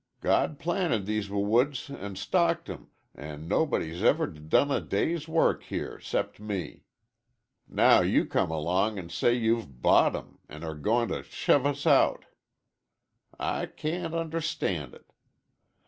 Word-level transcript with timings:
God 0.19 0.57
planted 0.57 1.05
these 1.05 1.27
w 1.27 1.45
woods 1.45 1.87
an' 1.91 2.15
stocked 2.15 2.67
'em, 2.71 2.89
an' 3.13 3.47
nobody's 3.47 4.01
ever 4.01 4.25
d 4.25 4.39
done 4.39 4.71
a 4.71 4.81
day's 4.81 5.27
work 5.27 5.61
here 5.65 5.99
'cept 5.99 6.39
me. 6.39 6.85
Now 7.67 8.01
you 8.01 8.25
come 8.25 8.49
along 8.49 8.97
an' 8.97 9.09
say 9.09 9.35
you've 9.35 9.83
bought 9.83 10.15
'em 10.15 10.39
an' 10.49 10.63
are 10.63 10.73
g 10.73 10.81
goin 10.81 11.09
't' 11.09 11.23
shove 11.25 11.67
us 11.67 11.85
out. 11.85 12.25
I 13.39 13.67
c 13.67 13.73
can't 13.77 14.15
understand 14.15 14.95
it. 14.95 15.11